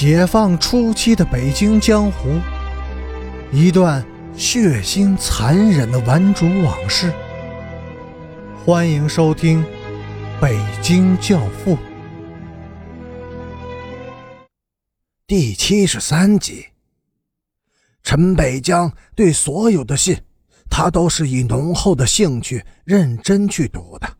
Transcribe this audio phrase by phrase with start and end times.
[0.00, 2.40] 解放初期的北京江湖，
[3.52, 4.02] 一段
[4.34, 7.12] 血腥残忍的顽主往事。
[8.64, 9.62] 欢迎收听
[10.40, 11.76] 《北京教父》
[15.26, 16.68] 第七十三集。
[18.02, 20.16] 陈北江对所有的信，
[20.70, 24.10] 他都是以浓厚的兴趣认真去读的。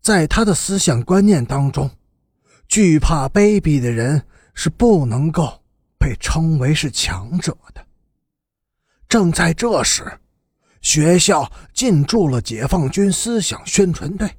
[0.00, 1.90] 在他的思想观念当中，
[2.68, 4.22] 惧怕卑鄙的人
[4.62, 5.62] 是不能够
[5.96, 7.82] 被称为是强者的。
[9.08, 10.20] 正在这时，
[10.82, 14.36] 学校进驻了解放军思想宣传队，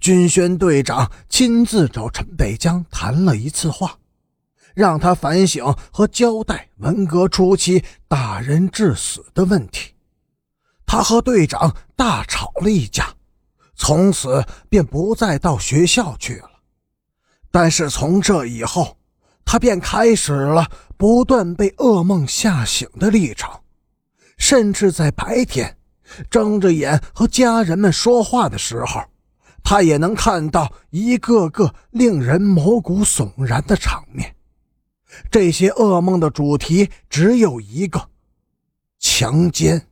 [0.00, 3.96] 军宣队长亲自找陈北江谈了一次话，
[4.74, 9.94] 让他反省和交代文革初期打人致死的问题。
[10.84, 13.14] 他和队长大吵了一架。
[13.76, 16.50] 从此便不再到学校去了，
[17.52, 18.97] 但是从这以后，
[19.50, 23.50] 他便开始了不断被噩梦吓醒的历程，
[24.36, 25.78] 甚至在白天
[26.28, 29.00] 睁着眼和家人们说话的时候，
[29.64, 34.36] 他也能看到一个个令人毛骨悚然的场面。
[35.30, 38.10] 这些噩梦的主题只有一个：
[38.98, 39.86] 强奸。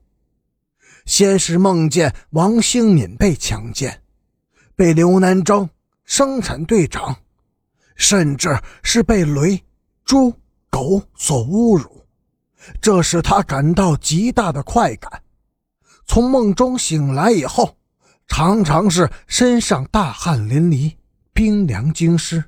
[1.06, 4.02] 先是梦见王兴敏被强奸，
[4.74, 5.70] 被刘南征
[6.04, 7.16] 生产队长，
[7.96, 9.64] 甚至是被雷、
[10.04, 10.32] 猪、
[10.70, 12.06] 狗所侮辱，
[12.80, 15.22] 这使他感到极大的快感。
[16.06, 17.76] 从梦中醒来以后，
[18.28, 20.94] 常常是身上大汗淋漓、
[21.32, 22.44] 冰凉惊湿。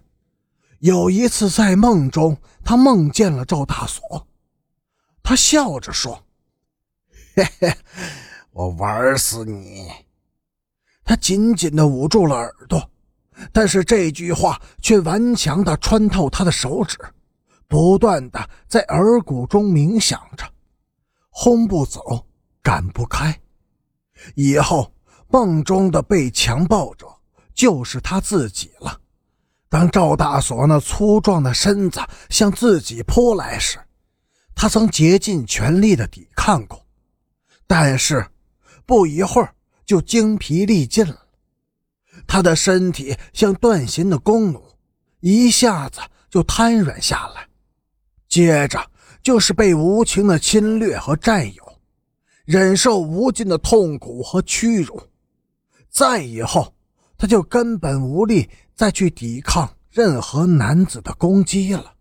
[0.78, 4.28] 有一次在梦中，他梦见了赵大锁，
[5.22, 6.24] 他笑着说
[7.34, 7.74] ：“嘿嘿。”
[8.52, 9.88] 我玩死你！
[11.04, 12.90] 他紧紧地捂住了耳朵，
[13.52, 16.98] 但是这句话却顽强地穿透他的手指，
[17.66, 20.44] 不断地在耳骨中冥想着，
[21.30, 22.26] 轰不走，
[22.62, 23.38] 赶不开。
[24.34, 24.92] 以后
[25.28, 27.06] 梦中的被强暴者
[27.54, 29.00] 就是他自己了。
[29.68, 32.00] 当赵大锁那粗壮的身子
[32.30, 33.78] 向自己扑来时，
[34.54, 36.84] 他曾竭尽全力地抵抗过，
[37.66, 38.26] 但是。
[38.86, 39.54] 不一会儿
[39.84, 41.27] 就精疲力尽了，
[42.26, 44.62] 他的身体像断弦的弓弩，
[45.20, 47.48] 一下子就瘫软下来。
[48.28, 48.90] 接着
[49.22, 51.78] 就是被无情的侵略和占有，
[52.44, 55.02] 忍受无尽的痛苦和屈辱。
[55.88, 56.74] 再以后，
[57.16, 61.94] 他就根本无力再去抵抗任何男子的攻击了，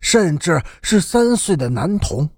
[0.00, 2.28] 甚至是三岁的男童。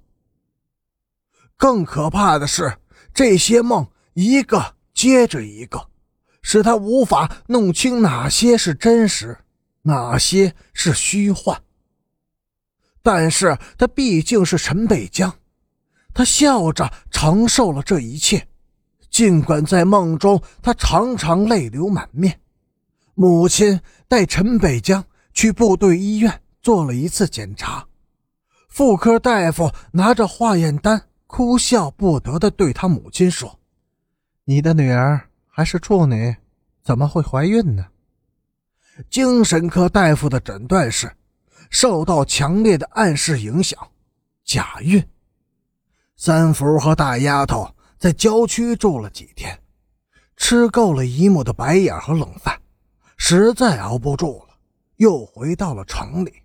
[1.57, 2.77] 更可怕的是。
[3.13, 5.89] 这些梦一个接着一个，
[6.45, 9.37] 使他无法弄清哪些是真实，
[9.83, 11.61] 哪些是虚幻。
[13.03, 15.35] 但是他毕竟是陈北江，
[16.13, 18.47] 他笑着承受了这一切，
[19.11, 22.39] 尽管在梦中他常常泪流满面。
[23.15, 25.03] 母亲带陈北江
[25.33, 27.87] 去部队医院做了一次检查，
[28.69, 31.09] 妇科大夫拿着化验单。
[31.27, 33.59] 哭笑不得地对他母亲说
[34.45, 36.35] ：“你的女儿还是处女，
[36.83, 37.87] 怎么会怀孕呢？”
[39.09, 41.17] 精神科大夫的诊断是
[41.71, 43.79] 受到强烈的暗示影响，
[44.45, 45.01] 假孕。
[46.17, 49.57] 三福和大丫头在郊区住了几天，
[50.37, 52.61] 吃够了姨母的白眼和冷饭，
[53.17, 54.57] 实在熬不住了，
[54.97, 56.43] 又回到了城里。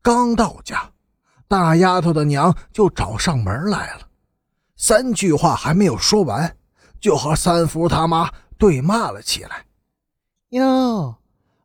[0.00, 0.90] 刚到家。
[1.48, 4.08] 大丫头的娘就找上门来了，
[4.74, 6.56] 三句话还没有说完，
[7.00, 9.66] 就和三福他妈对骂了起来。
[10.50, 11.16] 哟，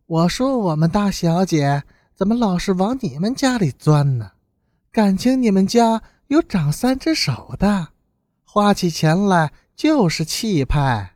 [0.06, 1.84] 我说我们大小姐
[2.16, 4.32] 怎么老是往你们家里钻呢？
[4.92, 7.90] 感情你们家有长三只手的，
[8.44, 11.16] 花起钱来就是气派。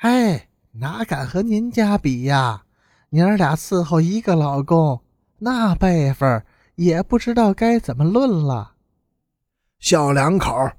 [0.00, 2.64] 哎，哪敢和您家比呀？
[3.10, 5.00] 娘儿俩伺候一个老公，
[5.38, 6.44] 那辈分。
[6.76, 8.72] 也不知道该怎么论了。
[9.78, 10.70] 小两口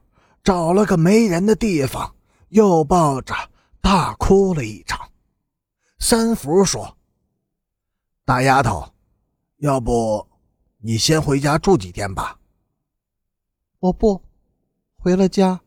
[0.44, 2.16] 找了个没人的地方，
[2.50, 3.34] 又抱着
[3.80, 5.10] 大哭了一场。
[6.00, 6.98] 三福说
[8.25, 8.94] ：“大丫头，
[9.57, 10.28] 要不
[10.80, 12.40] 你先回家住几天吧。”
[13.80, 14.22] 我不，
[14.98, 15.62] 回了家，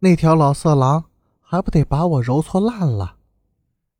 [0.00, 1.04] 那条老色狼
[1.40, 3.16] 还不得把我揉搓烂了。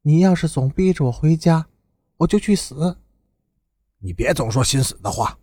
[0.03, 1.67] 你要是总逼着我回家，
[2.19, 2.99] 我就去死。
[3.99, 5.39] 你别总说心死的话。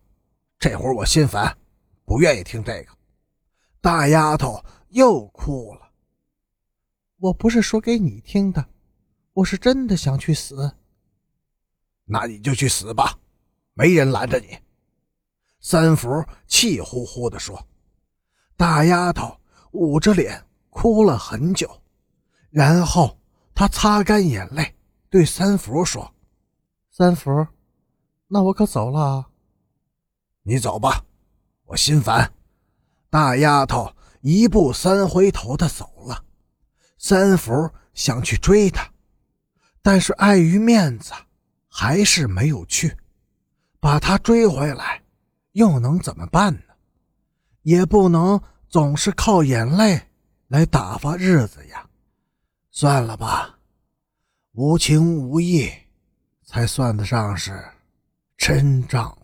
[0.60, 1.58] 这会儿我心烦，
[2.06, 2.94] 不愿意听这个。
[3.82, 5.92] 大丫头又哭了。
[7.18, 8.64] 我不是说给你听的，
[9.34, 10.76] 我是真的想去死。
[12.06, 13.18] 那你就去死吧，
[13.74, 14.56] 没人拦着你。”
[15.60, 17.68] 三福气呼呼地说。
[18.56, 19.40] 大丫头
[19.72, 21.82] 捂着脸哭了很久，
[22.52, 23.18] 然后
[23.56, 24.76] 她擦干眼泪，
[25.10, 26.14] 对三福说
[26.92, 27.48] ：“三福，
[28.28, 29.32] 那我可走了。
[30.44, 31.04] 你走吧，
[31.66, 32.32] 我心烦。”
[33.12, 36.24] 大丫头一步三回头的走了。
[36.98, 38.90] 三福想去追她，
[39.82, 41.12] 但是碍于面子，
[41.68, 42.96] 还是没有去。
[43.82, 45.04] 把她追回来，
[45.52, 46.62] 又能怎么办呢？
[47.64, 50.02] 也不能总是靠眼泪
[50.48, 51.86] 来打发日子呀。
[52.72, 53.60] 算了吧，
[54.54, 55.70] 无情无义，
[56.46, 57.62] 才算得上是
[58.38, 59.18] 真仗。